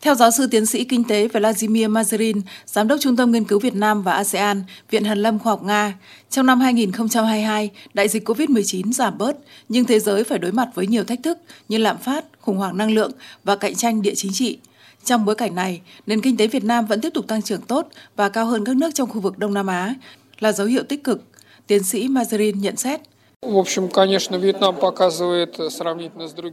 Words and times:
Theo 0.00 0.14
giáo 0.14 0.30
sư 0.30 0.46
tiến 0.46 0.66
sĩ 0.66 0.84
kinh 0.84 1.04
tế 1.04 1.28
Vladimir 1.28 1.88
Mazerin, 1.88 2.40
Giám 2.66 2.88
đốc 2.88 3.00
Trung 3.00 3.16
tâm 3.16 3.32
Nghiên 3.32 3.44
cứu 3.44 3.58
Việt 3.58 3.74
Nam 3.74 4.02
và 4.02 4.12
ASEAN, 4.12 4.62
Viện 4.90 5.04
Hàn 5.04 5.18
lâm 5.18 5.38
Khoa 5.38 5.52
học 5.52 5.62
Nga, 5.62 5.94
trong 6.30 6.46
năm 6.46 6.60
2022, 6.60 7.70
đại 7.94 8.08
dịch 8.08 8.28
COVID-19 8.28 8.92
giảm 8.92 9.18
bớt, 9.18 9.36
nhưng 9.68 9.84
thế 9.84 10.00
giới 10.00 10.24
phải 10.24 10.38
đối 10.38 10.52
mặt 10.52 10.68
với 10.74 10.86
nhiều 10.86 11.04
thách 11.04 11.22
thức 11.22 11.38
như 11.68 11.78
lạm 11.78 11.98
phát, 11.98 12.24
khủng 12.40 12.56
hoảng 12.56 12.76
năng 12.76 12.90
lượng 12.90 13.12
và 13.44 13.56
cạnh 13.56 13.74
tranh 13.74 14.02
địa 14.02 14.14
chính 14.14 14.32
trị. 14.32 14.58
Trong 15.04 15.24
bối 15.24 15.34
cảnh 15.34 15.54
này, 15.54 15.80
nền 16.06 16.20
kinh 16.20 16.36
tế 16.36 16.46
Việt 16.46 16.64
Nam 16.64 16.86
vẫn 16.86 17.00
tiếp 17.00 17.10
tục 17.14 17.26
tăng 17.28 17.42
trưởng 17.42 17.62
tốt 17.62 17.88
và 18.16 18.28
cao 18.28 18.46
hơn 18.46 18.64
các 18.64 18.76
nước 18.76 18.90
trong 18.94 19.08
khu 19.08 19.20
vực 19.20 19.38
Đông 19.38 19.54
Nam 19.54 19.66
Á, 19.66 19.94
là 20.38 20.52
dấu 20.52 20.66
hiệu 20.66 20.82
tích 20.82 21.04
cực, 21.04 21.24
tiến 21.66 21.82
sĩ 21.82 22.08
Mazerin 22.08 22.60
nhận 22.60 22.76
xét. 22.76 23.00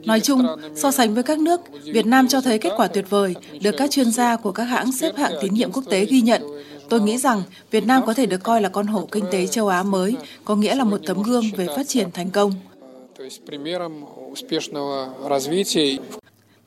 Nói 0.06 0.20
chung, 0.20 0.46
so 0.76 0.92
sánh 0.92 1.14
với 1.14 1.24
các 1.24 1.40
nước, 1.40 1.62
Việt 1.84 2.06
Nam 2.06 2.28
cho 2.28 2.42
thấy 2.42 2.60
kết 2.60 2.74
quả 2.78 2.88
tuyệt 2.88 3.06
vời, 3.10 3.36
được 3.62 3.71
các 3.78 3.92
chuyên 3.92 4.12
gia 4.12 4.36
của 4.36 4.52
các 4.52 4.64
hãng 4.64 4.92
xếp 4.92 5.16
hạng 5.18 5.32
tín 5.42 5.54
nhiệm 5.54 5.71
quốc 5.71 5.84
tế 5.89 6.06
ghi 6.06 6.21
nhận. 6.21 6.42
Tôi 6.89 7.02
nghĩ 7.02 7.18
rằng 7.18 7.44
Việt 7.71 7.86
Nam 7.86 8.06
có 8.06 8.14
thể 8.14 8.25
được 8.25 8.44
coi 8.44 8.61
là 8.61 8.70
con 8.70 8.88
hổ 8.88 9.08
kinh 9.11 9.25
tế 9.32 9.47
châu 9.47 9.68
Á 9.68 9.84
mới, 9.84 10.16
có 10.46 10.56
nghĩa 10.56 10.75
là 10.75 10.84
một 10.84 10.97
tấm 11.08 11.24
gương 11.24 11.44
về 11.58 11.68
phát 11.75 11.88
triển 11.88 12.11
thành 12.11 12.30
công. 12.30 12.54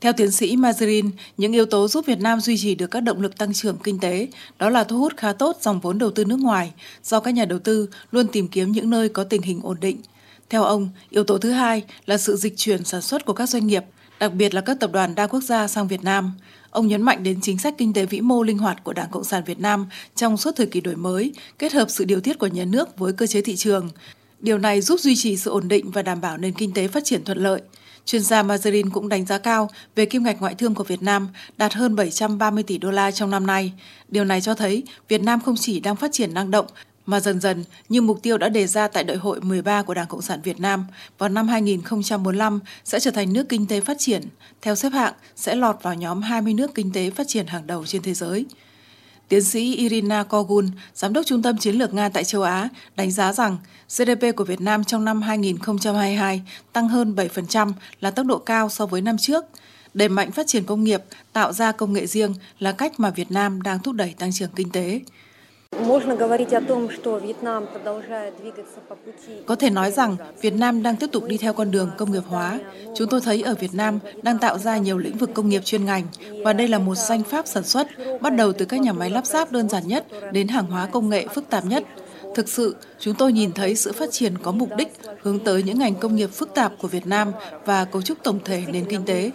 Theo 0.01 0.13
tiến 0.13 0.31
sĩ 0.31 0.57
Mazerin, 0.57 1.11
những 1.37 1.53
yếu 1.53 1.67
tố 1.67 1.89
giúp 1.89 2.07
Việt 2.07 2.21
Nam 2.21 2.41
duy 2.41 2.57
trì 2.59 2.75
được 2.75 2.87
các 2.87 3.01
động 3.01 3.23
lực 3.23 3.39
tăng 3.39 3.53
trưởng 3.53 3.77
kinh 3.85 3.99
tế 3.99 4.29
đó 4.59 4.71
là 4.71 4.85
thu 4.85 4.99
hút 4.99 5.13
khá 5.17 5.33
tốt 5.33 5.57
dòng 5.61 5.81
vốn 5.81 5.99
đầu 5.99 6.11
tư 6.11 6.25
nước 6.25 6.39
ngoài 6.39 6.73
do 7.05 7.21
các 7.21 7.31
nhà 7.31 7.45
đầu 7.45 7.59
tư 7.59 7.89
luôn 8.13 8.27
tìm 8.27 8.49
kiếm 8.49 8.73
những 8.73 8.91
nơi 8.91 9.09
có 9.09 9.25
tình 9.25 9.43
hình 9.43 9.61
ổn 9.63 9.77
định. 9.81 9.97
Theo 10.51 10.65
ông, 10.65 10.89
yếu 11.11 11.25
tố 11.25 11.39
thứ 11.39 11.51
hai 11.51 11.85
là 12.07 12.19
sự 12.19 12.37
dịch 12.37 12.57
chuyển 12.57 12.85
sản 12.85 13.03
xuất 13.03 13.25
của 13.25 13.33
các 13.33 13.49
doanh 13.49 13.67
nghiệp, 13.67 13.85
đặc 14.21 14.33
biệt 14.33 14.55
là 14.55 14.61
các 14.61 14.81
tập 14.81 14.93
đoàn 14.93 15.15
đa 15.15 15.27
quốc 15.27 15.41
gia 15.41 15.69
sang 15.69 15.89
Việt 15.89 16.05
Nam. 16.05 16.33
Ông 16.71 16.89
nhấn 16.89 17.03
mạnh 17.03 17.23
đến 17.23 17.39
chính 17.43 17.59
sách 17.59 17.75
kinh 17.79 17.93
tế 17.93 18.07
vĩ 18.07 18.21
mô 18.21 18.43
linh 18.43 18.59
hoạt 18.59 18.85
của 18.85 18.93
Đảng 18.93 19.11
Cộng 19.11 19.25
sản 19.25 19.43
Việt 19.47 19.61
Nam 19.61 19.87
trong 20.15 20.37
suốt 20.37 20.57
thời 20.57 20.67
kỳ 20.67 20.81
đổi 20.81 20.97
mới, 20.97 21.33
kết 21.59 21.73
hợp 21.73 21.91
sự 21.91 22.05
điều 22.05 22.21
tiết 22.21 22.39
của 22.39 22.47
nhà 22.47 22.65
nước 22.65 22.99
với 22.99 23.13
cơ 23.13 23.27
chế 23.27 23.43
thị 23.43 23.57
trường. 23.57 23.89
Điều 24.41 24.59
này 24.59 24.81
giúp 24.81 25.01
duy 25.01 25.17
trì 25.17 25.37
sự 25.37 25.51
ổn 25.51 25.69
định 25.69 25.91
và 25.91 26.03
đảm 26.03 26.21
bảo 26.21 26.37
nền 26.37 26.53
kinh 26.53 26.73
tế 26.73 26.89
phát 26.89 27.05
triển 27.05 27.25
thuận 27.25 27.39
lợi. 27.39 27.61
Chuyên 28.05 28.23
gia 28.23 28.43
Mazarin 28.43 28.91
cũng 28.91 29.09
đánh 29.09 29.27
giá 29.27 29.39
cao 29.39 29.71
về 29.95 30.05
kim 30.07 30.23
ngạch 30.23 30.41
ngoại 30.41 30.55
thương 30.55 30.75
của 30.75 30.85
Việt 30.85 31.03
Nam 31.03 31.29
đạt 31.57 31.75
hơn 31.75 31.97
730 31.97 32.63
tỷ 32.63 32.79
đô 32.79 32.91
la 32.91 33.11
trong 33.11 33.31
năm 33.31 33.47
nay. 33.47 33.73
Điều 34.09 34.25
này 34.25 34.41
cho 34.41 34.55
thấy 34.55 34.83
Việt 35.09 35.23
Nam 35.23 35.41
không 35.41 35.57
chỉ 35.57 35.81
đang 35.81 35.97
phát 35.97 36.13
triển 36.13 36.35
năng 36.35 36.51
động 36.51 36.67
mà 37.07 37.21
dần 37.21 37.41
dần 37.41 37.65
như 37.89 38.01
mục 38.01 38.23
tiêu 38.23 38.39
đã 38.39 38.49
đề 38.49 38.67
ra 38.67 38.89
tại 38.89 39.05
Đại 39.05 39.17
hội 39.17 39.41
13 39.41 39.83
của 39.83 39.95
Đảng 39.95 40.09
Cộng 40.09 40.23
sản 40.23 40.41
Việt 40.43 40.61
Nam 40.61 40.87
vào 41.19 41.29
năm 41.29 41.49
2045 41.49 42.61
sẽ 42.85 43.01
trở 43.01 43.11
thành 43.11 43.33
nước 43.33 43.49
kinh 43.49 43.67
tế 43.67 43.81
phát 43.81 43.97
triển, 43.99 44.23
theo 44.63 44.75
xếp 44.75 44.91
hạng 44.91 45.15
sẽ 45.37 45.55
lọt 45.55 45.77
vào 45.83 45.95
nhóm 45.95 46.23
20 46.23 46.55
nước 46.55 46.75
kinh 46.75 46.93
tế 46.93 47.11
phát 47.11 47.29
triển 47.29 47.47
hàng 47.47 47.67
đầu 47.67 47.87
trên 47.87 48.03
thế 48.03 48.15
giới. 48.15 48.47
Tiến 49.29 49.43
sĩ 49.43 49.75
Irina 49.75 50.23
Kogun, 50.23 50.71
Giám 50.95 51.13
đốc 51.13 51.27
Trung 51.27 51.43
tâm 51.43 51.59
Chiến 51.59 51.75
lược 51.75 51.95
Nga 51.95 52.09
tại 52.09 52.25
châu 52.25 52.43
Á, 52.43 52.69
đánh 52.97 53.11
giá 53.11 53.33
rằng 53.33 53.57
GDP 53.89 54.37
của 54.37 54.45
Việt 54.45 54.61
Nam 54.61 54.85
trong 54.85 55.05
năm 55.05 55.23
2022 55.23 56.43
tăng 56.73 56.89
hơn 56.89 57.15
7% 57.15 57.73
là 58.01 58.11
tốc 58.11 58.27
độ 58.27 58.39
cao 58.39 58.69
so 58.69 58.87
với 58.87 59.01
năm 59.01 59.17
trước. 59.19 59.45
Đẩy 59.95 60.09
mạnh 60.09 60.33
phát 60.33 60.47
triển 60.47 60.65
công 60.65 60.85
nghiệp, 60.85 61.03
tạo 61.33 61.53
ra 61.53 61.73
công 61.73 61.93
nghệ 61.93 62.07
riêng 62.07 62.35
là 62.59 62.73
cách 62.73 63.01
mà 63.01 63.11
Việt 63.11 63.31
Nam 63.31 63.63
đang 63.63 63.79
thúc 63.79 63.95
đẩy 63.95 64.15
tăng 64.19 64.33
trưởng 64.33 64.51
kinh 64.57 64.71
tế. 64.71 65.01
Có 69.47 69.57
thể 69.57 69.71
nói 69.71 69.91
rằng 69.91 70.17
Việt 70.41 70.55
Nam 70.55 70.83
đang 70.83 70.97
tiếp 70.97 71.07
tục 71.13 71.25
đi 71.25 71.37
theo 71.37 71.53
con 71.53 71.71
đường 71.71 71.91
công 71.99 72.13
nghiệp 72.13 72.23
hóa. 72.29 72.59
Chúng 72.95 73.09
tôi 73.09 73.21
thấy 73.21 73.43
ở 73.43 73.55
Việt 73.55 73.75
Nam 73.75 73.99
đang 74.23 74.39
tạo 74.39 74.59
ra 74.59 74.79
nhiều 74.79 74.99
lĩnh 74.99 75.17
vực 75.17 75.31
công 75.35 75.49
nghiệp 75.49 75.65
chuyên 75.65 75.85
ngành 75.85 76.05
và 76.45 76.53
đây 76.53 76.69
là 76.69 76.79
một 76.79 76.95
danh 76.95 77.23
pháp 77.23 77.47
sản 77.47 77.65
xuất 77.65 77.87
bắt 78.21 78.31
đầu 78.31 78.53
từ 78.53 78.65
các 78.65 78.81
nhà 78.81 78.93
máy 78.93 79.11
lắp 79.11 79.27
ráp 79.27 79.53
đơn 79.53 79.69
giản 79.69 79.89
nhất 79.89 80.07
đến 80.33 80.49
hàng 80.49 80.67
hóa 80.67 80.87
công 80.87 81.09
nghệ 81.09 81.27
phức 81.27 81.51
tạp 81.51 81.65
nhất. 81.65 81.85
Thực 82.35 82.49
sự, 82.49 82.77
chúng 82.99 83.15
tôi 83.15 83.33
nhìn 83.33 83.53
thấy 83.53 83.75
sự 83.75 83.93
phát 83.93 84.11
triển 84.11 84.39
có 84.39 84.53
mục 84.53 84.69
đích 84.77 84.93
hướng 85.23 85.39
tới 85.39 85.63
những 85.63 85.79
ngành 85.79 85.95
công 85.95 86.17
nghiệp 86.17 86.31
phức 86.33 86.55
tạp 86.55 86.73
của 86.79 86.89
Việt 86.89 87.07
Nam 87.07 87.33
và 87.65 87.85
cấu 87.85 88.03
trúc 88.03 88.23
tổng 88.23 88.39
thể 88.45 88.63
nền 88.73 88.85
kinh 88.85 89.05
tế. 89.05 89.31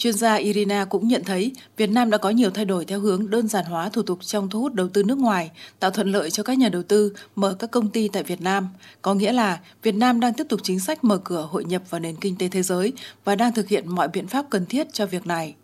Chuyên 0.00 0.14
gia 0.14 0.34
Irina 0.34 0.84
cũng 0.84 1.08
nhận 1.08 1.24
thấy 1.24 1.52
Việt 1.76 1.86
Nam 1.86 2.10
đã 2.10 2.18
có 2.18 2.30
nhiều 2.30 2.50
thay 2.50 2.64
đổi 2.64 2.84
theo 2.84 3.00
hướng 3.00 3.30
đơn 3.30 3.48
giản 3.48 3.64
hóa 3.64 3.88
thủ 3.88 4.02
tục 4.02 4.18
trong 4.22 4.50
thu 4.50 4.60
hút 4.60 4.74
đầu 4.74 4.88
tư 4.88 5.02
nước 5.02 5.18
ngoài, 5.18 5.50
tạo 5.78 5.90
thuận 5.90 6.12
lợi 6.12 6.30
cho 6.30 6.42
các 6.42 6.58
nhà 6.58 6.68
đầu 6.68 6.82
tư 6.82 7.12
mở 7.36 7.56
các 7.58 7.70
công 7.70 7.88
ty 7.88 8.08
tại 8.08 8.22
Việt 8.22 8.40
Nam. 8.40 8.68
Có 9.02 9.14
nghĩa 9.14 9.32
là 9.32 9.60
Việt 9.82 9.94
Nam 9.94 10.20
đang 10.20 10.34
tiếp 10.34 10.44
tục 10.48 10.60
chính 10.62 10.80
sách 10.80 11.04
mở 11.04 11.18
cửa 11.24 11.48
hội 11.50 11.64
nhập 11.64 11.82
vào 11.90 12.00
nền 12.00 12.16
kinh 12.16 12.36
tế 12.36 12.48
thế 12.48 12.62
giới 12.62 12.92
và 13.24 13.34
đang 13.36 13.54
thực 13.54 13.68
hiện 13.68 13.88
mọi 13.88 14.08
biện 14.08 14.26
pháp 14.26 14.46
cần 14.50 14.66
thiết 14.66 14.86
cho 14.92 15.06
việc 15.06 15.26
này. 15.26 15.54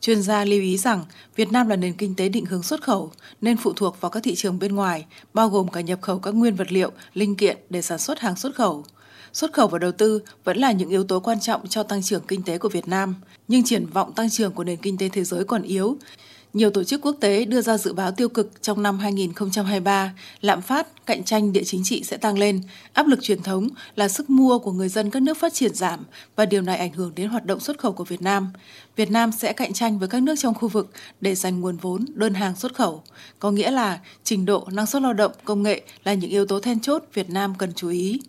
Chuyên 0.00 0.22
gia 0.22 0.44
lưu 0.44 0.60
ý 0.60 0.76
rằng 0.76 1.04
Việt 1.36 1.52
Nam 1.52 1.68
là 1.68 1.76
nền 1.76 1.92
kinh 1.92 2.14
tế 2.14 2.28
định 2.28 2.46
hướng 2.46 2.62
xuất 2.62 2.82
khẩu 2.82 3.12
nên 3.40 3.56
phụ 3.56 3.72
thuộc 3.72 4.00
vào 4.00 4.10
các 4.10 4.22
thị 4.22 4.34
trường 4.34 4.58
bên 4.58 4.74
ngoài, 4.74 5.06
bao 5.34 5.48
gồm 5.48 5.68
cả 5.68 5.80
nhập 5.80 5.98
khẩu 6.02 6.18
các 6.18 6.34
nguyên 6.34 6.56
vật 6.56 6.72
liệu, 6.72 6.90
linh 7.14 7.36
kiện 7.36 7.56
để 7.70 7.82
sản 7.82 7.98
xuất 7.98 8.20
hàng 8.20 8.36
xuất 8.36 8.54
khẩu. 8.54 8.84
Xuất 9.32 9.52
khẩu 9.52 9.68
và 9.68 9.78
đầu 9.78 9.92
tư 9.92 10.22
vẫn 10.44 10.58
là 10.58 10.72
những 10.72 10.88
yếu 10.88 11.04
tố 11.04 11.20
quan 11.20 11.40
trọng 11.40 11.68
cho 11.68 11.82
tăng 11.82 12.02
trưởng 12.02 12.22
kinh 12.28 12.42
tế 12.42 12.58
của 12.58 12.68
Việt 12.68 12.88
Nam, 12.88 13.14
nhưng 13.48 13.64
triển 13.64 13.86
vọng 13.86 14.12
tăng 14.12 14.30
trưởng 14.30 14.52
của 14.52 14.64
nền 14.64 14.76
kinh 14.76 14.98
tế 14.98 15.08
thế 15.08 15.24
giới 15.24 15.44
còn 15.44 15.62
yếu. 15.62 15.96
Nhiều 16.56 16.70
tổ 16.70 16.84
chức 16.84 17.00
quốc 17.00 17.16
tế 17.20 17.44
đưa 17.44 17.60
ra 17.60 17.78
dự 17.78 17.92
báo 17.92 18.12
tiêu 18.12 18.28
cực 18.28 18.62
trong 18.62 18.82
năm 18.82 18.98
2023, 18.98 20.14
lạm 20.40 20.62
phát, 20.62 21.06
cạnh 21.06 21.24
tranh 21.24 21.52
địa 21.52 21.64
chính 21.64 21.84
trị 21.84 22.02
sẽ 22.04 22.16
tăng 22.16 22.38
lên, 22.38 22.62
áp 22.92 23.06
lực 23.06 23.22
truyền 23.22 23.42
thống 23.42 23.68
là 23.96 24.08
sức 24.08 24.30
mua 24.30 24.58
của 24.58 24.72
người 24.72 24.88
dân 24.88 25.10
các 25.10 25.22
nước 25.22 25.36
phát 25.36 25.54
triển 25.54 25.74
giảm 25.74 26.00
và 26.36 26.46
điều 26.46 26.62
này 26.62 26.76
ảnh 26.76 26.92
hưởng 26.92 27.12
đến 27.14 27.28
hoạt 27.28 27.46
động 27.46 27.60
xuất 27.60 27.78
khẩu 27.78 27.92
của 27.92 28.04
Việt 28.04 28.22
Nam. 28.22 28.48
Việt 28.96 29.10
Nam 29.10 29.30
sẽ 29.38 29.52
cạnh 29.52 29.72
tranh 29.72 29.98
với 29.98 30.08
các 30.08 30.22
nước 30.22 30.34
trong 30.38 30.54
khu 30.54 30.68
vực 30.68 30.90
để 31.20 31.34
giành 31.34 31.60
nguồn 31.60 31.76
vốn, 31.76 32.04
đơn 32.14 32.34
hàng 32.34 32.56
xuất 32.56 32.74
khẩu. 32.74 33.02
Có 33.38 33.50
nghĩa 33.50 33.70
là 33.70 33.98
trình 34.24 34.46
độ 34.46 34.68
năng 34.72 34.86
suất 34.86 35.02
lao 35.02 35.12
động, 35.12 35.32
công 35.44 35.62
nghệ 35.62 35.82
là 36.04 36.14
những 36.14 36.30
yếu 36.30 36.46
tố 36.46 36.60
then 36.60 36.80
chốt 36.80 37.02
Việt 37.14 37.30
Nam 37.30 37.54
cần 37.58 37.72
chú 37.74 37.88
ý. 37.88 38.20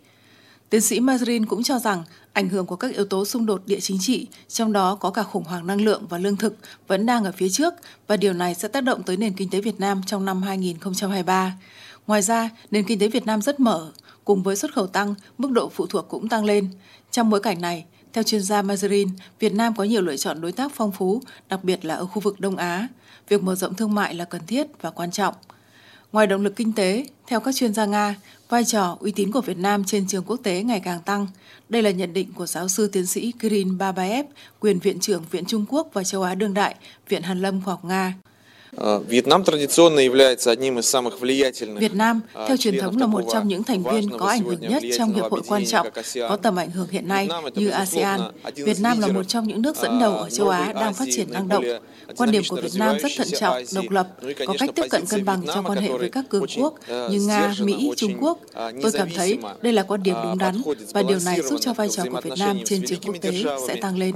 Tiến 0.69 0.81
sĩ 0.81 0.99
Marin 0.99 1.45
cũng 1.45 1.63
cho 1.63 1.79
rằng 1.79 2.03
ảnh 2.33 2.49
hưởng 2.49 2.65
của 2.65 2.75
các 2.75 2.93
yếu 2.95 3.05
tố 3.05 3.25
xung 3.25 3.45
đột 3.45 3.61
địa 3.65 3.79
chính 3.79 3.97
trị, 4.01 4.27
trong 4.47 4.73
đó 4.73 4.95
có 4.95 5.09
cả 5.09 5.23
khủng 5.23 5.43
hoảng 5.43 5.67
năng 5.67 5.81
lượng 5.81 6.07
và 6.09 6.17
lương 6.17 6.37
thực, 6.37 6.57
vẫn 6.87 7.05
đang 7.05 7.25
ở 7.25 7.31
phía 7.31 7.49
trước 7.49 7.73
và 8.07 8.17
điều 8.17 8.33
này 8.33 8.55
sẽ 8.55 8.67
tác 8.67 8.81
động 8.81 9.03
tới 9.03 9.17
nền 9.17 9.33
kinh 9.33 9.49
tế 9.49 9.61
Việt 9.61 9.79
Nam 9.79 10.01
trong 10.05 10.25
năm 10.25 10.41
2023. 10.41 11.53
Ngoài 12.07 12.21
ra, 12.21 12.49
nền 12.71 12.83
kinh 12.83 12.99
tế 12.99 13.07
Việt 13.07 13.25
Nam 13.25 13.41
rất 13.41 13.59
mở, 13.59 13.91
cùng 14.25 14.43
với 14.43 14.55
xuất 14.55 14.73
khẩu 14.73 14.87
tăng, 14.87 15.15
mức 15.37 15.51
độ 15.51 15.69
phụ 15.69 15.85
thuộc 15.85 16.07
cũng 16.09 16.29
tăng 16.29 16.45
lên. 16.45 16.69
Trong 17.11 17.29
bối 17.29 17.39
cảnh 17.39 17.61
này, 17.61 17.85
theo 18.13 18.23
chuyên 18.23 18.41
gia 18.41 18.61
Mazarin, 18.61 19.09
Việt 19.39 19.53
Nam 19.53 19.75
có 19.75 19.83
nhiều 19.83 20.01
lựa 20.01 20.17
chọn 20.17 20.41
đối 20.41 20.51
tác 20.51 20.71
phong 20.75 20.91
phú, 20.91 21.21
đặc 21.49 21.63
biệt 21.63 21.85
là 21.85 21.95
ở 21.95 22.05
khu 22.05 22.19
vực 22.19 22.39
Đông 22.39 22.55
Á. 22.55 22.87
Việc 23.29 23.43
mở 23.43 23.55
rộng 23.55 23.75
thương 23.75 23.95
mại 23.95 24.13
là 24.13 24.25
cần 24.25 24.41
thiết 24.47 24.67
và 24.81 24.89
quan 24.89 25.11
trọng. 25.11 25.33
Ngoài 26.11 26.27
động 26.27 26.41
lực 26.41 26.55
kinh 26.55 26.73
tế, 26.73 27.07
theo 27.27 27.39
các 27.39 27.55
chuyên 27.55 27.73
gia 27.73 27.85
Nga, 27.85 28.15
vai 28.49 28.65
trò 28.65 28.97
uy 28.99 29.11
tín 29.11 29.31
của 29.31 29.41
Việt 29.41 29.57
Nam 29.57 29.83
trên 29.83 30.07
trường 30.07 30.23
quốc 30.27 30.39
tế 30.43 30.63
ngày 30.63 30.79
càng 30.79 31.01
tăng. 31.01 31.27
Đây 31.69 31.81
là 31.81 31.91
nhận 31.91 32.13
định 32.13 32.33
của 32.33 32.45
giáo 32.45 32.67
sư 32.67 32.87
tiến 32.87 33.05
sĩ 33.05 33.31
Kirin 33.39 33.77
Babaev, 33.77 34.25
quyền 34.59 34.79
viện 34.79 34.99
trưởng 34.99 35.23
Viện 35.31 35.45
Trung 35.45 35.65
Quốc 35.69 35.87
và 35.93 36.03
châu 36.03 36.23
Á 36.23 36.35
đương 36.35 36.53
đại, 36.53 36.75
Viện 37.09 37.21
Hàn 37.21 37.41
lâm 37.41 37.61
Khoa 37.61 37.73
học 37.73 37.85
Nga. 37.85 38.13
Ờ, 38.76 38.98
Việt 38.98 39.26
Nam 39.26 39.44
традиционно 39.44 40.00
является 40.00 40.50
одним 40.50 40.78
из 40.78 40.86
самых 40.86 41.20
влиятельных. 41.20 41.78
Việt 41.80 41.94
Nam 41.94 42.20
theo 42.48 42.56
truyền 42.56 42.78
thống 42.80 42.98
là 42.98 43.06
một 43.06 43.24
trong 43.32 43.48
những 43.48 43.64
thành 43.64 43.82
viên 43.82 44.18
có 44.18 44.26
ảnh 44.26 44.44
hưởng 44.44 44.60
nhất 44.60 44.82
trong 44.98 45.14
hiệp 45.14 45.30
hội 45.30 45.40
quan 45.48 45.66
trọng 45.66 45.86
có 46.28 46.36
tầm 46.36 46.56
ảnh 46.56 46.70
hưởng 46.70 46.88
hiện 46.90 47.08
nay 47.08 47.28
như 47.54 47.68
ASEAN. 47.68 48.20
Việt 48.56 48.80
Nam 48.80 49.00
là 49.00 49.06
một 49.06 49.22
trong 49.28 49.48
những 49.48 49.62
nước 49.62 49.76
dẫn 49.76 50.00
đầu 50.00 50.16
ở 50.16 50.30
châu 50.30 50.48
Á 50.48 50.72
đang 50.72 50.94
phát 50.94 51.04
triển 51.12 51.32
năng 51.32 51.48
động. 51.48 51.64
Quan 52.16 52.30
điểm 52.30 52.42
của 52.48 52.56
Việt 52.56 52.72
Nam 52.74 52.98
rất 52.98 53.12
thận 53.16 53.28
trọng, 53.40 53.62
độc 53.74 53.90
lập, 53.90 54.08
có 54.46 54.54
cách 54.58 54.70
tiếp 54.74 54.84
cận 54.90 55.06
cân 55.06 55.24
bằng 55.24 55.42
trong 55.46 55.64
quan 55.64 55.78
hệ 55.78 55.88
với 55.88 56.10
các 56.10 56.24
cường 56.28 56.44
quốc 56.56 56.74
như 56.88 57.20
Nga, 57.20 57.54
Mỹ, 57.60 57.90
Trung 57.96 58.16
Quốc. 58.20 58.38
Tôi 58.82 58.92
cảm 58.92 59.08
thấy 59.14 59.38
đây 59.62 59.72
là 59.72 59.82
quan 59.82 60.02
điểm 60.02 60.16
đúng 60.24 60.38
đắn 60.38 60.62
và 60.92 61.02
điều 61.02 61.18
này 61.24 61.42
giúp 61.42 61.60
cho 61.60 61.72
vai 61.72 61.88
trò 61.88 62.04
của 62.12 62.20
Việt 62.24 62.34
Nam 62.38 62.58
trên 62.64 62.82
trường 62.86 63.00
quốc 63.06 63.16
tế 63.20 63.32
sẽ 63.68 63.74
tăng 63.74 63.98
lên. 63.98 64.14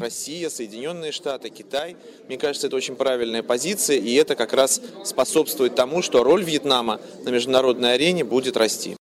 Мне 2.29 2.37
кажется, 2.37 2.67
это 2.67 2.77
очень 2.77 2.97
правильная 2.97 3.43
позиция, 3.43 3.99
и 3.99 4.15
это 4.15 4.35
как 4.52 4.60
раз 4.60 4.82
способствует 5.06 5.76
тому, 5.76 6.02
что 6.02 6.24
роль 6.26 6.44
Вьетнама 6.44 7.00
на 7.24 7.30
международной 7.30 7.94
арене 7.94 8.26
будет 8.26 8.58
расти. 8.58 8.98